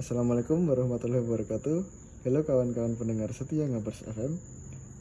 [0.00, 1.84] Assalamualaikum warahmatullahi wabarakatuh.
[2.24, 4.32] Halo kawan-kawan pendengar setia Ngabers FM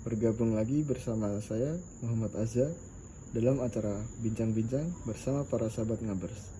[0.03, 2.67] Bergabung lagi bersama saya Muhammad Azza
[3.31, 6.51] Dalam acara Bincang-Bincang bersama para sahabat Ngabers.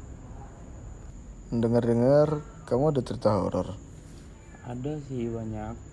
[1.49, 3.73] Dengar-dengar kamu ada cerita horor.
[4.69, 5.88] Ada sih banyak.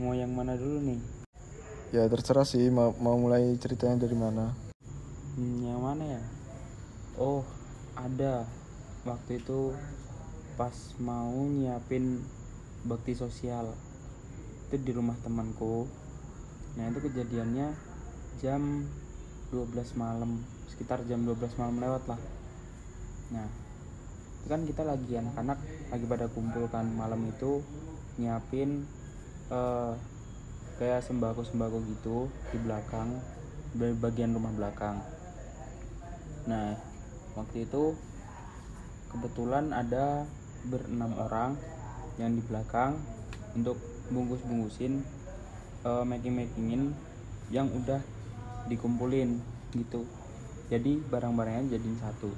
[0.00, 0.96] Mau yang mana dulu nih?
[1.92, 4.56] Ya terserah sih mau, mau mulai ceritanya dari mana.
[5.36, 6.22] Hmm, yang mana ya?
[7.20, 7.44] Oh,
[7.92, 8.48] ada.
[9.04, 9.76] Waktu itu
[10.56, 12.16] pas mau nyiapin
[12.88, 13.76] bakti sosial.
[14.72, 15.84] Itu di rumah temanku.
[16.80, 17.68] Nah, itu kejadiannya
[18.40, 18.88] jam
[19.52, 20.40] 12 malam,
[20.72, 22.20] sekitar jam 12 malam lewat lah.
[23.36, 23.48] Nah,
[24.40, 25.60] itu kan kita lagi anak-anak
[25.92, 27.60] lagi pada kumpulkan malam itu
[28.16, 28.88] nyiapin
[29.50, 29.92] uh,
[30.80, 32.16] kayak sembako sembako gitu
[32.54, 33.20] di belakang
[33.76, 34.98] bagian rumah belakang.
[36.48, 36.74] Nah
[37.36, 37.94] waktu itu
[39.12, 40.24] kebetulan ada
[40.66, 41.58] berenam orang
[42.16, 42.98] yang di belakang
[43.54, 43.76] untuk
[44.10, 45.02] bungkus bungkusin
[45.86, 46.82] uh, making makingin
[47.50, 48.00] yang udah
[48.70, 49.38] dikumpulin
[49.74, 50.06] gitu.
[50.70, 52.30] Jadi barang-barangnya jadi satu.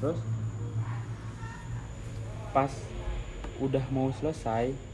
[0.00, 0.18] Terus
[2.52, 2.72] pas
[3.60, 4.87] udah mau selesai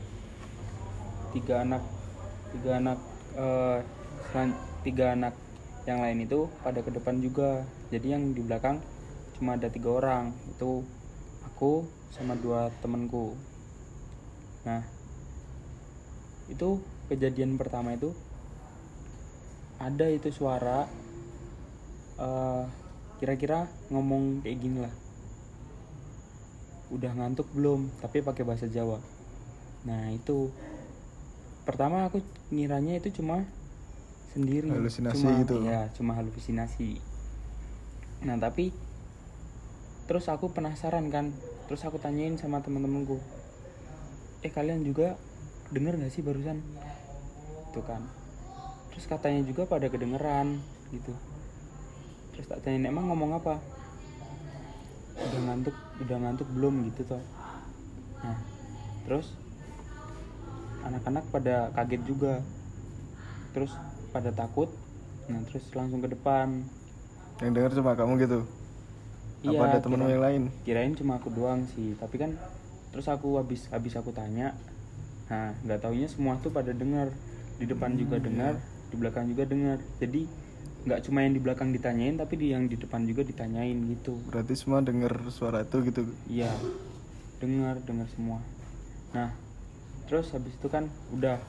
[1.34, 1.82] tiga anak
[2.54, 2.98] tiga anak
[3.34, 3.82] uh,
[4.86, 5.34] tiga anak
[5.84, 7.67] yang lain itu pada ke depan juga.
[7.92, 8.80] Jadi yang di belakang
[9.36, 10.33] cuma ada tiga orang.
[10.55, 10.86] Itu
[11.45, 11.84] aku
[12.14, 13.34] sama dua temenku
[14.64, 14.80] nah
[16.48, 16.80] itu
[17.12, 18.16] kejadian pertama itu
[19.77, 20.89] ada itu suara
[22.16, 22.64] eh,
[23.20, 24.95] kira-kira ngomong kayak gini lah.
[26.89, 27.90] Udah ngantuk belum?
[28.01, 29.01] Tapi pakai bahasa Jawa.
[29.84, 30.48] Nah itu
[31.64, 32.20] pertama aku
[32.52, 33.48] ngiranya itu cuma
[34.36, 35.57] sendiri halusinasi cuma, gitu.
[35.64, 37.01] ya cuma halusinasi.
[38.29, 38.73] Nah tapi
[40.05, 41.33] terus aku penasaran kan
[41.64, 43.17] terus aku tanyain sama teman-temanku
[44.45, 45.17] eh kalian juga
[45.73, 46.61] denger gak sih barusan?
[47.73, 48.05] Itu kan.
[48.92, 50.61] Terus katanya juga pada kedengeran
[50.92, 51.17] gitu.
[52.36, 53.57] Terus tak tanya emang ngomong apa?
[55.17, 56.92] Udah ngantuk udah ngantuk belum?
[56.92, 57.25] Gitu toh.
[58.20, 58.36] Nah
[59.08, 59.33] terus
[60.86, 62.34] anak-anak pada kaget juga.
[63.56, 63.72] Terus
[64.12, 64.68] pada takut.
[65.27, 66.64] Nah terus langsung ke depan.
[67.40, 68.40] Yang dengar cuma kamu gitu?
[69.45, 70.42] Iya, apa ada temen yang lain?
[70.64, 71.92] kirain cuma aku doang sih.
[72.00, 72.33] Tapi kan
[72.95, 74.55] terus aku habis habis aku tanya
[75.27, 77.11] nah nggak taunya semua tuh pada dengar
[77.58, 78.86] di depan hmm, juga dengar iya.
[78.92, 80.30] di belakang juga dengar jadi
[80.84, 84.20] nggak cuma yang di belakang ditanyain tapi di yang di depan juga ditanyain gitu.
[84.28, 86.06] Berarti semua dengar suara itu gitu?
[86.28, 86.52] Iya
[87.40, 88.39] dengar dengar semua.
[89.11, 89.33] Nah
[90.04, 91.40] terus habis itu kan udah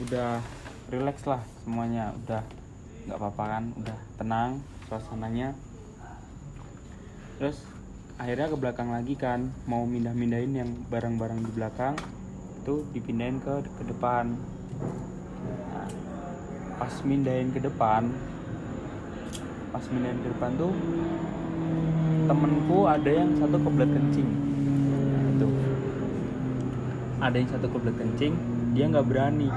[0.00, 0.40] udah
[0.92, 2.42] relax lah semuanya udah
[3.08, 4.50] nggak apa-apa kan udah tenang
[4.88, 5.56] suasananya.
[7.40, 7.64] Terus
[8.20, 11.94] akhirnya ke belakang lagi kan mau mindah-mindahin yang barang-barang di belakang
[12.60, 14.36] itu dipindahin ke ke depan.
[15.72, 15.88] Nah,
[16.76, 18.12] pas mindahin ke depan
[19.70, 20.74] pas mindahin ke depan tuh
[22.26, 24.30] temenku ada yang satu kebelet kencing
[27.20, 28.32] ada yang satu kebelet kencing
[28.72, 29.52] dia nggak berani.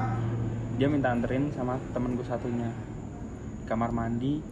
[0.76, 2.68] Dia minta anterin sama temenku satunya.
[3.64, 4.44] Kamar mandi.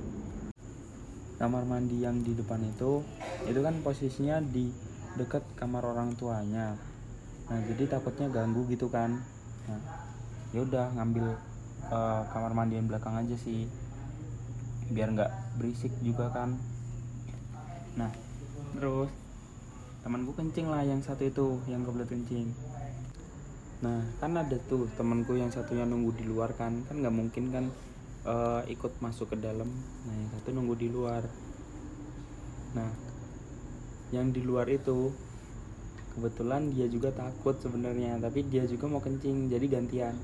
[1.36, 3.04] Kamar mandi yang di depan itu
[3.52, 4.72] itu kan posisinya di
[5.20, 6.80] dekat kamar orang tuanya.
[7.52, 9.20] Nah jadi takutnya ganggu gitu kan.
[9.68, 9.82] Nah
[10.56, 11.36] ya udah ngambil
[11.92, 13.68] uh, kamar mandi yang belakang aja sih.
[14.88, 16.56] Biar nggak berisik juga kan.
[18.00, 18.12] Nah
[18.72, 19.12] terus
[20.00, 22.56] temanku kencing lah yang satu itu yang kebelet kencing
[23.82, 26.86] nah kan ada tuh temanku yang satunya nunggu di luar kan.
[26.86, 27.66] Kan nggak mungkin kan
[28.30, 29.70] uh, ikut masuk ke dalam.
[30.06, 31.26] Nah yang satu nunggu di luar.
[32.78, 32.92] Nah
[34.14, 35.10] yang di luar itu
[36.12, 40.16] kebetulan dia juga takut sebenarnya tapi dia juga mau kencing jadi gantian.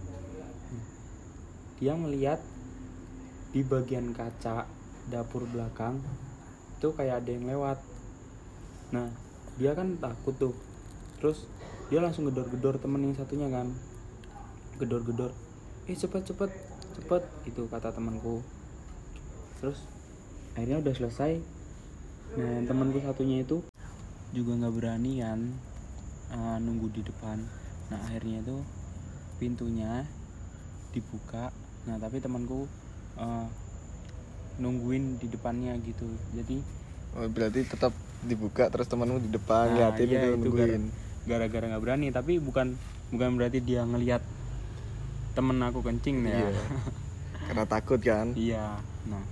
[1.77, 2.41] Dia melihat
[3.53, 4.67] di bagian kaca
[5.07, 6.03] dapur belakang
[6.77, 7.81] itu kayak ada yang lewat.
[8.93, 9.09] Nah
[9.57, 10.55] dia kan takut tuh.
[11.17, 11.49] Terus
[11.87, 13.71] dia langsung gedor-gedor temen yang satunya kan.
[14.75, 15.31] Gedor-gedor.
[15.87, 16.51] Eh cepet cepet
[16.99, 18.43] cepet itu kata temanku.
[19.63, 19.87] Terus
[20.53, 21.39] akhirnya udah selesai.
[22.35, 23.63] Nah temanku satunya itu
[24.35, 25.39] juga nggak berani kan
[26.35, 27.39] uh, nunggu di depan.
[27.87, 28.59] Nah akhirnya itu
[29.39, 30.03] pintunya
[30.91, 31.55] dibuka.
[31.87, 32.67] Nah tapi temanku
[33.15, 33.47] uh,
[34.59, 36.11] nungguin di depannya gitu.
[36.35, 36.59] Jadi
[37.15, 37.95] oh berarti tetap
[38.27, 42.39] dibuka terus temanmu di depan Nah, liatin iya, itu itu nungguin gara-gara nggak berani tapi
[42.39, 42.79] bukan
[43.11, 44.23] bukan berarti dia ngelihat
[45.35, 46.49] temen aku kencing ya.
[46.49, 46.63] Iya.
[47.51, 48.33] karena takut kan?
[48.33, 48.79] Iya.
[49.11, 49.23] Nah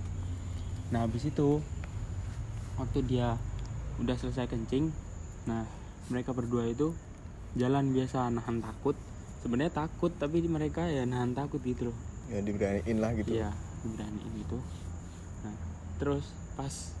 [0.86, 1.58] nah habis itu
[2.78, 3.34] waktu dia
[3.98, 4.94] udah selesai kencing
[5.50, 5.66] nah
[6.12, 6.94] mereka berdua itu
[7.56, 8.94] jalan biasa nahan takut.
[9.42, 11.96] Sebenarnya takut tapi mereka ya nahan takut gitu loh.
[12.30, 13.40] Ya diberaniin lah gitu.
[13.40, 13.50] Iya
[13.82, 14.58] beraniin gitu.
[15.42, 15.56] Nah
[15.96, 16.92] terus pas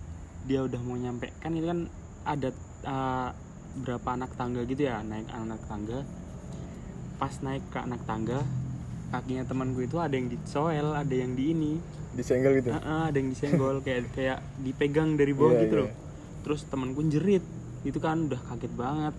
[0.46, 1.80] dia udah mau nyampe kan itu kan
[2.26, 2.50] ada
[2.86, 3.30] uh,
[3.76, 6.00] berapa anak tangga gitu ya naik anak tangga.
[7.16, 8.40] Pas naik ke anak tangga
[9.06, 11.72] kakinya temanku itu ada yang dicoel ada yang di ini.
[12.16, 12.72] Disenggol gitu?
[12.72, 15.82] Ah, ah, ada yang disenggol kayak kayak dipegang dari bawah Iya, gitu iya.
[15.84, 15.90] loh.
[16.42, 17.44] Terus temanku jerit.
[17.84, 19.14] Itu kan udah kaget banget.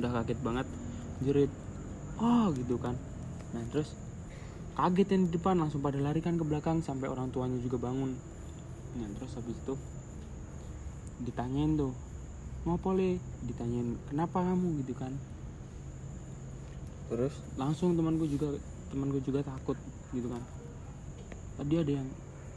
[0.00, 0.66] Udah kaget banget
[1.20, 1.52] jerit.
[2.22, 2.94] Oh gitu kan.
[3.52, 3.92] Nah terus
[4.78, 8.14] kaget yang di depan langsung pada lari kan ke belakang sampai orang tuanya juga bangun.
[8.98, 9.74] Nah terus habis itu
[11.26, 11.94] ditanyain tuh
[12.64, 14.80] mau pole ditanyain kenapa kamu?
[14.84, 15.12] Gitu kan.
[17.12, 17.34] Terus?
[17.60, 18.56] Langsung temanku juga
[18.88, 19.76] temanku juga takut
[20.16, 20.42] gitu kan.
[21.60, 22.08] Tadi ada yang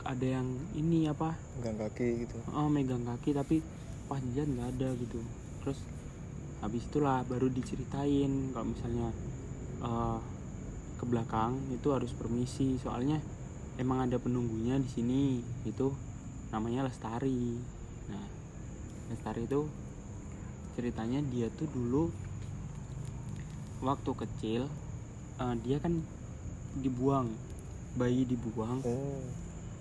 [0.07, 0.48] ada yang
[0.80, 1.36] ini apa?
[1.59, 2.39] Pegang kaki gitu.
[2.56, 3.59] Oh megang kaki tapi
[4.07, 5.19] pas jalan nggak ada gitu.
[5.62, 5.80] Terus
[6.63, 9.12] habis itulah baru diceritain kalau misalnya
[9.83, 10.19] eh,
[10.98, 12.80] ke belakang itu harus permisi.
[12.80, 13.19] Soalnya
[13.77, 15.92] emang ada penunggunya di sini itu
[16.56, 17.59] namanya lestari.
[18.07, 18.25] Nah
[19.12, 19.68] lestari itu
[20.77, 22.13] ceritanya dia tuh dulu
[23.81, 24.69] waktu kecil
[25.41, 26.06] eh, dia kan
[26.77, 27.33] dibuang
[27.97, 29.25] bayi dibuang oh.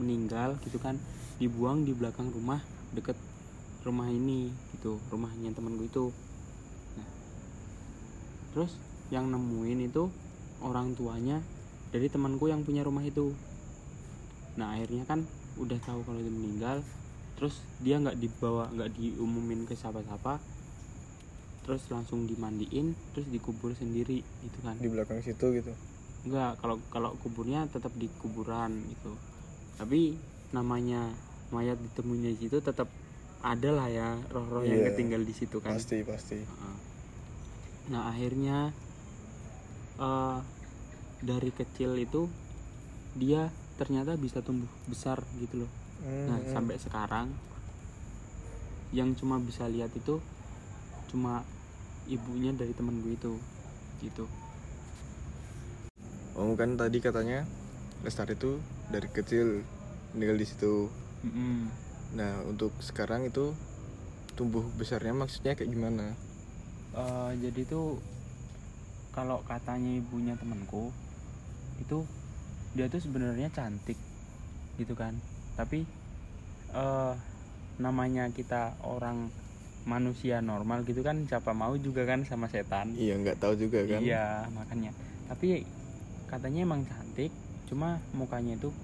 [0.00, 0.96] meninggal gitu kan.
[1.36, 2.64] Dibuang di belakang rumah
[2.96, 3.20] deket
[3.84, 6.08] rumah ini gitu rumahnya temen gue itu.
[6.96, 7.08] Nah
[8.56, 8.72] terus
[9.12, 10.08] yang nemuin itu
[10.64, 11.44] orang tuanya
[11.92, 13.36] dari temanku yang punya rumah itu.
[14.56, 15.28] Nah akhirnya kan
[15.60, 16.80] udah tahu kalau dia meninggal
[17.36, 20.40] terus dia nggak dibawa nggak diumumin ke siapa-siapa
[21.66, 25.74] terus langsung dimandiin terus dikubur sendiri gitu kan di belakang situ gitu
[26.26, 29.14] Enggak, kalau kalau kuburnya tetap di kuburan gitu.
[29.78, 30.18] Tapi
[30.50, 31.14] namanya
[31.54, 32.90] mayat ditemuinya di situ tetap
[33.46, 35.78] ada lah ya roh-roh yang Iya, ketinggal di situ kan.
[35.78, 36.38] pasti pasti.
[37.94, 38.74] Nah akhirnya
[40.02, 40.38] eh,
[41.22, 42.26] dari kecil itu
[43.14, 43.46] dia
[43.78, 45.70] ternyata bisa tumbuh besar gitu loh.
[46.26, 47.30] Nah Hmm, sampai sekarang
[48.90, 50.18] yang cuma bisa lihat itu
[51.06, 51.46] cuma
[52.06, 53.32] ibunya dari temen gue itu
[54.02, 54.24] gitu.
[56.36, 57.48] Om kan tadi katanya
[58.04, 58.60] Lestari itu
[58.92, 59.64] dari kecil
[60.12, 60.86] tinggal di situ.
[61.24, 61.68] Mm-mm.
[62.14, 63.56] Nah untuk sekarang itu
[64.36, 66.12] tumbuh besarnya maksudnya kayak gimana?
[66.96, 68.00] Eh, jadi tuh
[69.16, 70.92] kalau katanya ibunya temanku
[71.80, 72.04] itu
[72.76, 73.96] dia tuh sebenarnya cantik
[74.76, 75.16] gitu kan
[75.56, 75.84] tapi
[76.76, 77.14] eh
[77.80, 79.28] namanya kita orang
[79.86, 84.02] manusia normal gitu kan siapa mau juga kan sama setan Iya nggak tahu juga kan?
[84.02, 84.90] iya makanya
[85.30, 85.62] tapi
[86.26, 87.30] katanya emang cantik
[87.70, 88.74] cuma mukanya itu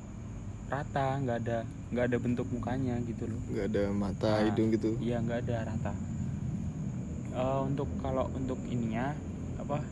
[0.70, 1.58] rata nggak ada
[1.92, 4.96] nggak ada bentuk mukanya gitu loh Nggak ada mata, Nah, hidung gitu.
[5.02, 5.92] Iya nggak ada rata.
[7.34, 9.12] Eh, untuk kalau untuk ininya
[9.60, 9.84] apa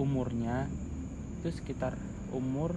[0.00, 0.64] umurnya
[1.42, 1.92] itu sekitar
[2.32, 2.72] umur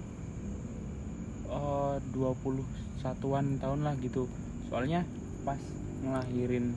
[1.48, 4.28] eh 21-an tahun lah gitu.
[4.68, 5.06] Soalnya
[5.48, 5.58] pas
[6.04, 6.76] ngelahirin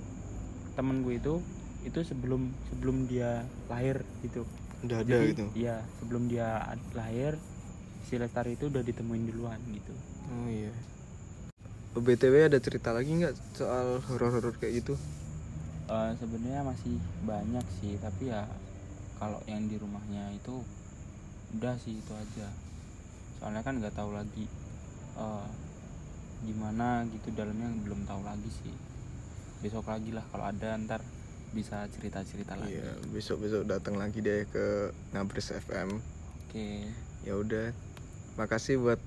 [0.73, 1.39] temen gue itu
[1.83, 4.47] itu sebelum sebelum dia lahir gitu.
[4.83, 5.45] Udah ada Jadi, gitu.
[5.55, 6.47] Iya, sebelum dia
[6.95, 7.35] lahir
[8.07, 9.93] si Lestari itu udah ditemuin duluan gitu.
[10.31, 10.71] Oh iya.
[11.93, 14.97] BTW ada cerita lagi nggak soal horor-horor kayak gitu?
[15.93, 16.95] Eh, sebenarnya masih
[17.27, 18.47] banyak sih tapi ya
[19.19, 20.63] kalau yang di rumahnya itu
[21.59, 22.47] udah sih itu aja
[23.37, 24.47] soalnya kan nggak tahu lagi
[25.19, 25.47] eh,
[26.47, 28.73] gimana gitu dalamnya belum tahu lagi sih
[29.63, 30.99] besok lagi lah kalau ada ntar
[31.49, 34.65] bisa cerita cerita lagi Iya, besok-besok datang lagi deh ke
[35.11, 36.01] Ngabres FM.
[36.43, 36.67] oke
[37.23, 37.71] Ya udah.
[38.35, 38.99] Makasih buat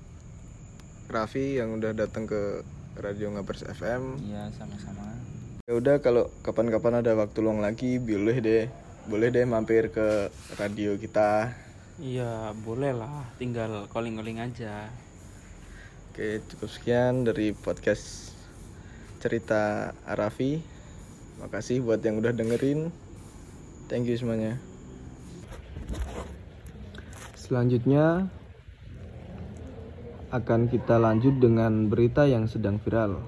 [1.07, 2.63] Raffi yang udah datang ke
[2.95, 4.17] Radio Ngabres FM.
[4.23, 5.05] iya sama-sama
[5.63, 8.65] Ya udah kalau kapan-kapan ada waktu luang lagi boleh deh.
[9.05, 11.51] Boleh deh mampir ke radio kita.
[11.97, 14.87] iya boleh lah tinggal calling calling aja
[16.09, 18.36] Oke, cukup sekian dari podcast
[19.27, 20.63] cerita Arafi.
[21.43, 22.95] Makasih buat yang udah dengerin.
[23.91, 24.55] Thank you semuanya.
[27.35, 28.31] Selanjutnya
[30.31, 33.19] akan kita lanjut dengan berita yang sedang viral,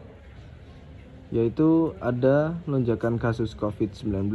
[1.35, 4.31] yaitu ada lonjakan kasus COVID-19.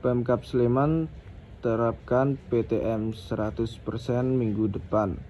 [0.00, 1.08] Pemkap Sleman
[1.60, 3.60] terapkan PTM 100%
[4.28, 5.20] minggu depan.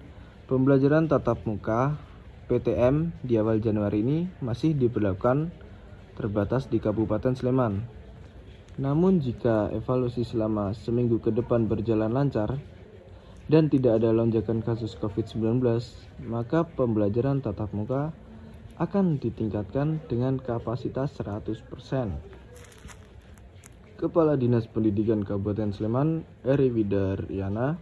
[0.47, 2.10] Pembelajaran tatap muka
[2.51, 5.55] PTM di awal Januari ini masih diberlakukan
[6.19, 7.79] terbatas di Kabupaten Sleman.
[8.75, 12.59] Namun jika evaluasi selama seminggu ke depan berjalan lancar,
[13.47, 15.63] dan tidak ada lonjakan kasus COVID-19,
[16.27, 18.11] maka pembelajaran tatap muka
[18.79, 21.55] akan ditingkatkan dengan kapasitas 100%.
[23.95, 27.79] Kepala Dinas Pendidikan Kabupaten Sleman, Eri Widaryana,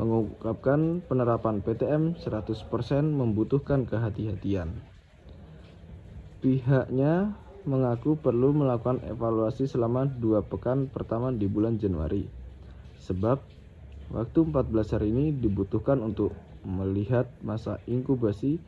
[0.00, 2.62] mengungkapkan penerapan PTM 100%
[3.12, 4.72] membutuhkan kehati-hatian.
[6.42, 7.36] Pihaknya
[7.68, 12.26] mengaku perlu melakukan evaluasi selama dua pekan pertama di bulan Januari,
[12.98, 13.38] sebab
[14.12, 16.36] Waktu 14 hari ini dibutuhkan untuk
[16.68, 18.60] melihat masa inkubasi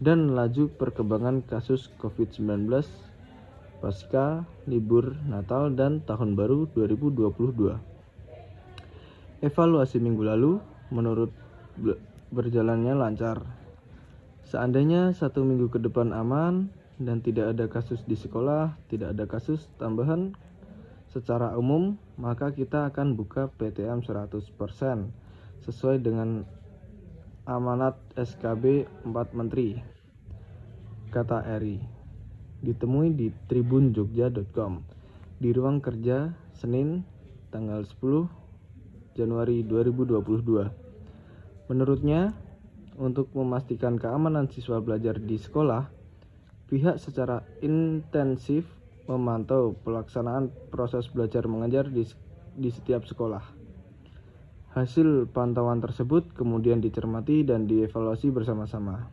[0.00, 2.64] dan laju perkembangan kasus COVID-19
[3.84, 7.95] pasca libur Natal dan Tahun Baru 2022.
[9.44, 10.56] Evaluasi minggu lalu
[10.88, 11.28] menurut
[12.32, 13.44] berjalannya lancar.
[14.48, 19.68] Seandainya satu minggu ke depan aman dan tidak ada kasus di sekolah, tidak ada kasus
[19.76, 20.32] tambahan
[21.12, 24.56] secara umum, maka kita akan buka PTM 100%
[25.68, 26.48] sesuai dengan
[27.44, 29.76] amanat SKB 4 Menteri.
[31.12, 31.76] Kata Eri.
[32.56, 34.80] Ditemui di tribunjogja.com
[35.36, 37.04] di ruang kerja Senin
[37.52, 38.45] tanggal 10
[39.16, 41.72] Januari 2022.
[41.72, 42.36] Menurutnya,
[43.00, 45.88] untuk memastikan keamanan siswa belajar di sekolah,
[46.68, 48.68] pihak secara intensif
[49.08, 52.04] memantau pelaksanaan proses belajar mengajar di,
[52.54, 53.40] di setiap sekolah.
[54.76, 59.08] Hasil pantauan tersebut kemudian dicermati dan dievaluasi bersama-sama.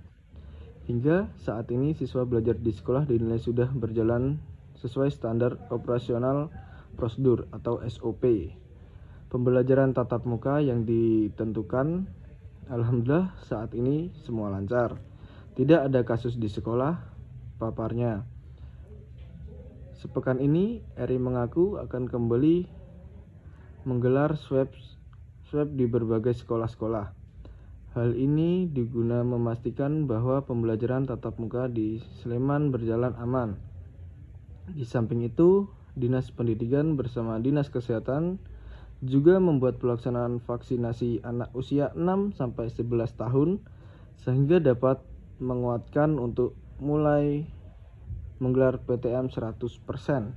[0.91, 4.35] Hingga saat ini siswa belajar di sekolah dinilai sudah berjalan
[4.83, 6.51] sesuai standar operasional
[6.99, 8.62] prosedur atau SOP.
[9.33, 12.05] Pembelajaran tatap muka yang ditentukan
[12.69, 15.01] alhamdulillah saat ini semua lancar.
[15.57, 16.93] Tidak ada kasus di sekolah
[17.57, 18.29] paparnya
[20.03, 22.67] Sepekan ini, Eri mengaku akan kembali
[23.87, 24.67] menggelar swab
[25.47, 27.15] swab di berbagai sekolah-sekolah.
[27.95, 33.55] Hal ini diguna memastikan bahwa pembelajaran tatap muka di Sleman berjalan aman.
[34.75, 38.43] Di samping itu, Dinas Pendidikan bersama Dinas Kesehatan
[39.03, 43.59] juga membuat pelaksanaan vaksinasi anak usia 6 sampai 11 tahun
[44.23, 45.03] sehingga dapat
[45.43, 47.43] menguatkan untuk mulai
[48.39, 50.31] menggelar PTM 100%.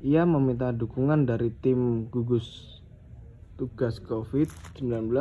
[0.00, 2.80] Ia meminta dukungan dari tim gugus
[3.60, 5.12] tugas COVID-19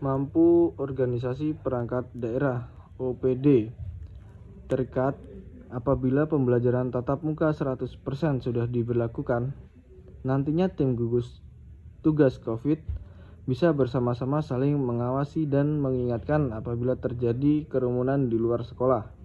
[0.00, 3.68] mampu organisasi perangkat daerah OPD
[4.72, 5.12] terkait
[5.68, 8.00] apabila pembelajaran tatap muka 100%
[8.40, 9.52] sudah diberlakukan
[10.26, 11.40] nantinya tim gugus
[12.00, 12.80] tugas COVID
[13.48, 19.20] bisa bersama-sama saling mengawasi dan mengingatkan apabila terjadi kerumunan di luar sekolah.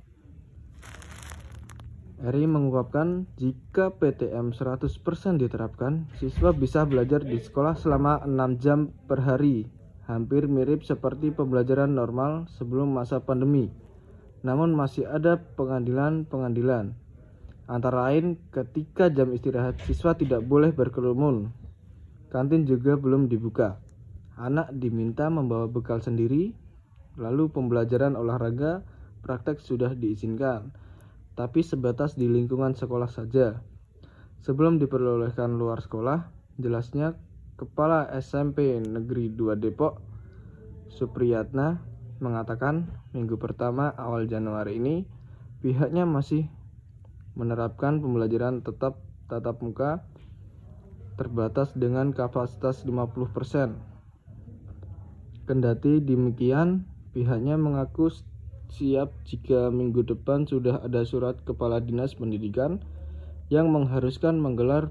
[2.26, 4.88] Eri mengungkapkan jika PTM 100%
[5.38, 9.70] diterapkan, siswa bisa belajar di sekolah selama 6 jam per hari,
[10.10, 13.70] hampir mirip seperti pembelajaran normal sebelum masa pandemi.
[14.42, 17.05] Namun masih ada pengadilan-pengadilan.
[17.66, 21.50] Antara lain ketika jam istirahat siswa tidak boleh berkerumun.
[22.30, 23.82] Kantin juga belum dibuka.
[24.38, 26.52] Anak diminta membawa bekal sendiri,
[27.16, 28.84] lalu pembelajaran olahraga
[29.24, 30.76] praktek sudah diizinkan
[31.36, 33.60] tapi sebatas di lingkungan sekolah saja.
[34.42, 37.20] Sebelum diperbolehkan luar sekolah, jelasnya
[37.56, 40.00] Kepala SMP Negeri 2 Depok,
[40.92, 41.80] Supriyatna,
[42.20, 45.04] mengatakan minggu pertama awal Januari ini
[45.60, 46.48] pihaknya masih
[47.36, 50.02] menerapkan pembelajaran tetap tatap muka
[51.16, 53.76] terbatas dengan kapasitas 50%.
[55.46, 56.84] Kendati demikian,
[57.16, 58.12] pihaknya mengaku
[58.74, 62.82] siap jika minggu depan sudah ada surat Kepala Dinas Pendidikan
[63.48, 64.90] yang mengharuskan menggelar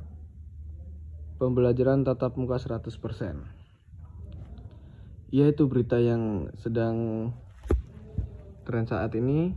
[1.43, 2.89] pembelajaran tatap muka 100%.
[5.35, 7.29] Ya itu berita yang sedang
[8.63, 9.53] tren saat ini.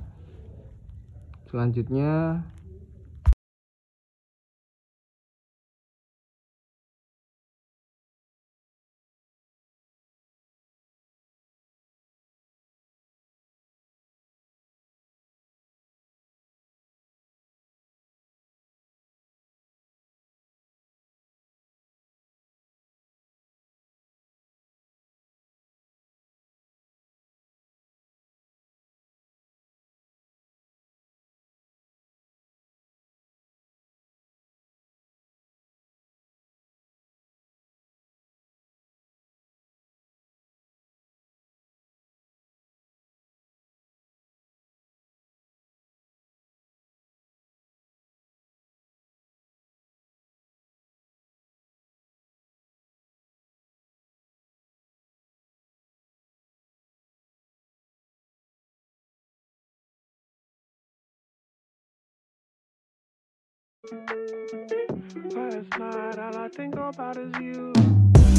[1.47, 2.43] Selanjutnya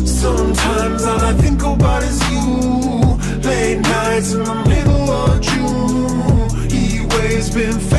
[0.04, 2.44] Sometimes all I think about is you.
[3.48, 6.70] Late nights in the middle of June.
[6.70, 7.97] He waves been.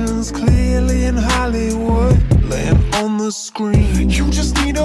[0.00, 4.10] options clearly in Hollywood, laying on the screen.
[4.10, 4.78] You just need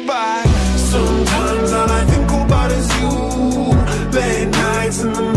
[0.00, 0.44] goodbye.
[0.76, 3.10] Sometimes all I think about is you.
[4.12, 5.29] Late nights in the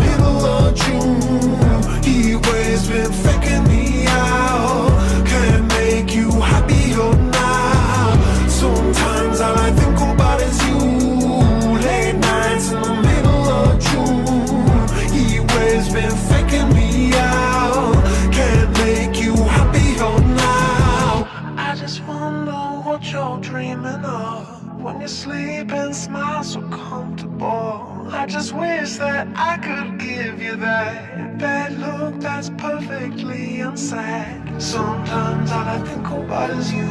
[28.24, 34.40] I just wish that I could give you that bad look that's perfectly unsaid.
[34.56, 36.88] Sometimes all I think about is you.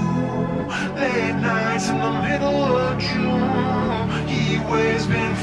[0.94, 4.28] Late nights in the middle of June.
[4.28, 5.34] He waves been.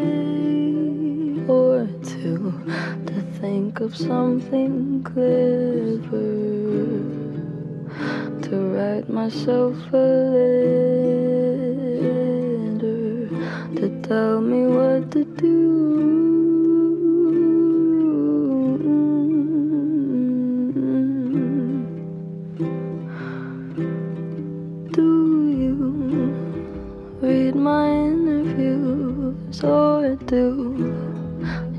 [1.49, 2.53] or two
[3.08, 6.23] to think of something clever.
[8.47, 9.97] To write myself a
[12.77, 13.27] letter
[13.75, 15.25] to tell me what to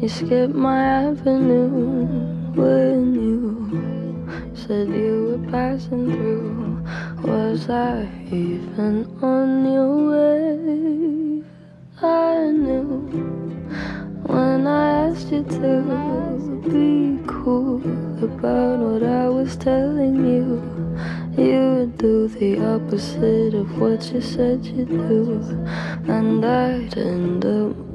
[0.09, 1.77] You skipped my avenue
[2.55, 6.83] when you said you were passing through.
[7.31, 11.45] Was I even on your way?
[12.01, 12.89] I knew
[14.25, 17.77] when I asked you to be cool
[18.25, 20.57] about what I was telling you.
[21.37, 25.43] you would do the opposite of what you said you'd do,
[26.09, 27.88] and I'd end up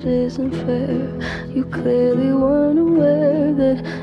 [0.00, 1.46] it isn't fair.
[1.50, 3.99] You clearly weren't aware that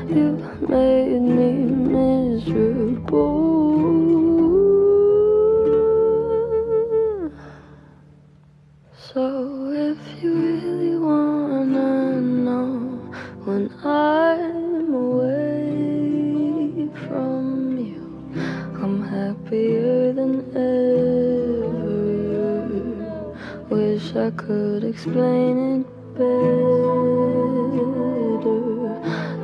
[24.08, 26.28] wish I could explain it better.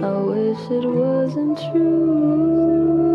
[0.03, 3.14] I wish it wasn't true.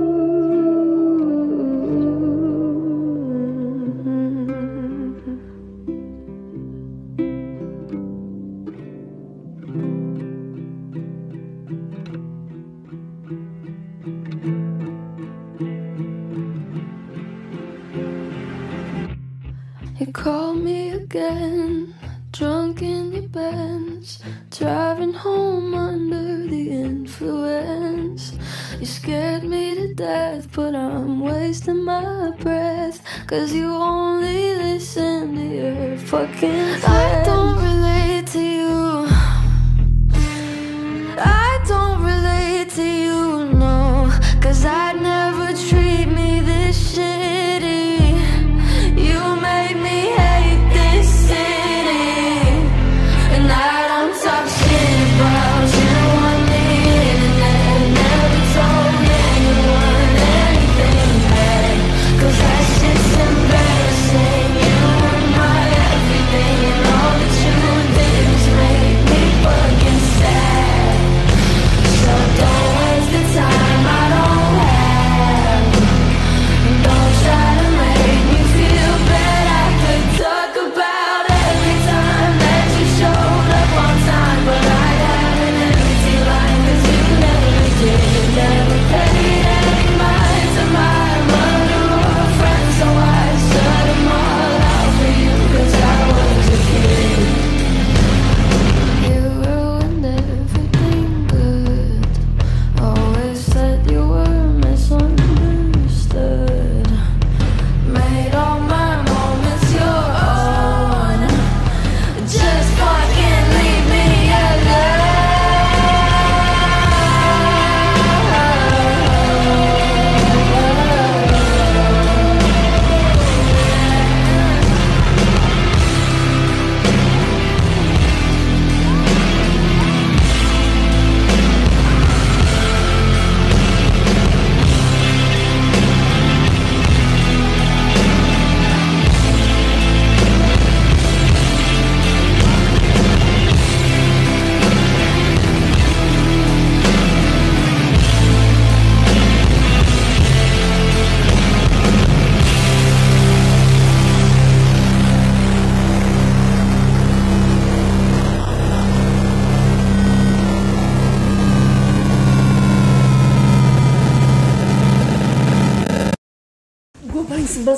[33.30, 36.84] Cause you only listen to your fucking friends.
[36.84, 37.99] I don't really